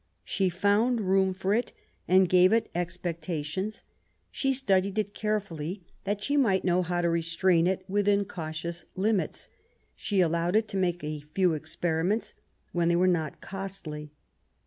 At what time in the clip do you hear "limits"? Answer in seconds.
8.95-9.47